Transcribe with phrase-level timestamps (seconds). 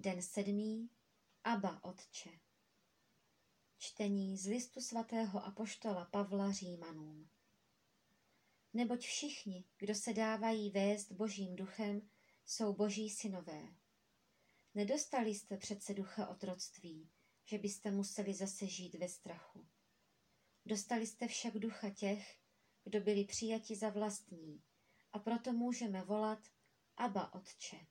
[0.00, 0.90] Den sedmý.
[1.44, 2.30] Aba Otče.
[3.78, 7.30] Čtení z listu svatého apoštola Pavla Římanům.
[8.72, 12.10] Neboť všichni, kdo se dávají vést božím duchem,
[12.46, 13.74] jsou boží synové.
[14.74, 17.10] Nedostali jste přece ducha otroctví,
[17.44, 19.66] že byste museli zase žít ve strachu.
[20.66, 22.38] Dostali jste však ducha těch,
[22.84, 24.62] kdo byli přijati za vlastní,
[25.12, 26.48] a proto můžeme volat
[26.96, 27.86] Aba Otče.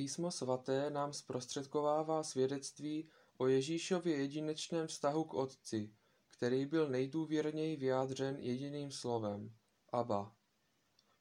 [0.00, 5.94] Písmo svaté nám zprostředkovává svědectví o Ježíšově jedinečném vztahu k Otci,
[6.28, 9.56] který byl nejdůvěrněji vyjádřen jediným slovem
[9.92, 10.34] Abba.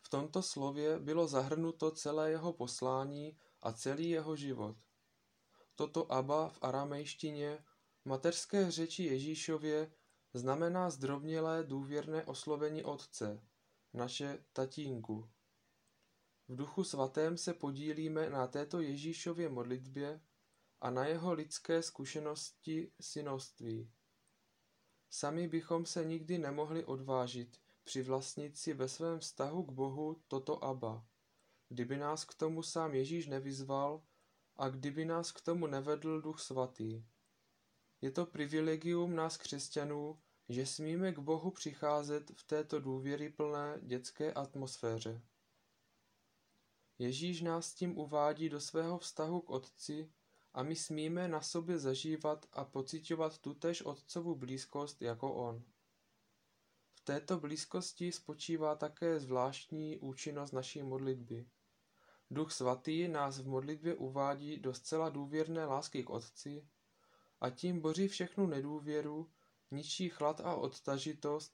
[0.01, 4.77] V tomto slově bylo zahrnuto celé jeho poslání a celý jeho život.
[5.75, 7.63] Toto Abba v aramejštině,
[8.05, 9.91] mateřské řeči Ježíšově,
[10.33, 13.43] znamená zdrobnělé důvěrné oslovení Otce,
[13.93, 15.29] naše tatínku.
[16.49, 20.21] V duchu svatém se podílíme na této Ježíšově modlitbě
[20.81, 23.91] a na jeho lidské zkušenosti synoství.
[25.09, 31.05] Sami bychom se nikdy nemohli odvážit přivlastnit si ve svém vztahu k Bohu toto Aba,
[31.67, 34.03] kdyby nás k tomu sám Ježíš nevyzval
[34.55, 37.05] a kdyby nás k tomu nevedl Duch Svatý.
[38.01, 40.19] Je to privilegium nás křesťanů,
[40.49, 45.21] že smíme k Bohu přicházet v této důvěryplné dětské atmosféře.
[46.99, 50.11] Ježíš nás tím uvádí do svého vztahu k Otci
[50.53, 55.63] a my smíme na sobě zažívat a pocitovat tutéž Otcovu blízkost jako On.
[56.93, 61.45] V této blízkosti spočívá také zvláštní účinnost naší modlitby.
[62.31, 66.67] Duch svatý nás v modlitbě uvádí do zcela důvěrné lásky k Otci
[67.41, 69.31] a tím boří všechnu nedůvěru,
[69.71, 71.53] ničí chlad a odtažitost,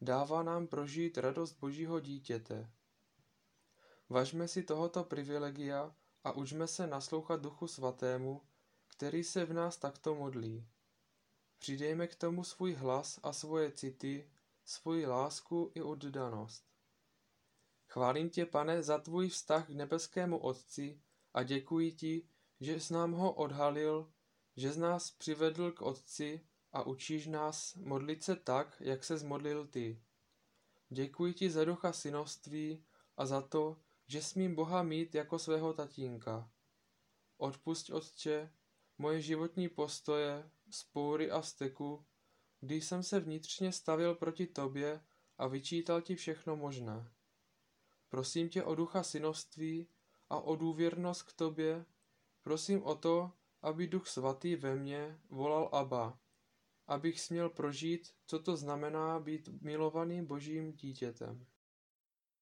[0.00, 2.70] dává nám prožít radost Božího dítěte.
[4.08, 8.42] Važme si tohoto privilegia a učme se naslouchat Duchu Svatému,
[8.88, 10.66] který se v nás takto modlí.
[11.58, 14.30] Přidejme k tomu svůj hlas a svoje city,
[14.64, 16.64] svoji lásku i oddanost.
[17.86, 21.00] Chválím tě, pane, za tvůj vztah k nebeskému Otci
[21.34, 22.28] a děkuji ti,
[22.60, 24.12] že jsi nám ho odhalil,
[24.56, 29.66] že z nás přivedl k Otci a učíš nás modlit se tak, jak se zmodlil
[29.66, 30.02] ty.
[30.88, 32.84] Děkuji ti za ducha synoství
[33.16, 33.76] a za to,
[34.08, 36.50] že smím Boha mít jako svého tatínka.
[37.36, 38.52] Odpusť, Otče,
[38.98, 42.06] moje životní postoje, spoury a steku,
[42.60, 45.00] když jsem se vnitřně stavil proti tobě
[45.38, 47.12] a vyčítal ti všechno možné.
[48.08, 49.88] Prosím tě o ducha synoství
[50.30, 51.84] a o důvěrnost k tobě,
[52.42, 53.32] prosím o to,
[53.62, 56.18] aby duch svatý ve mně volal Abba,
[56.86, 61.46] abych směl prožít, co to znamená být milovaným božím dítětem.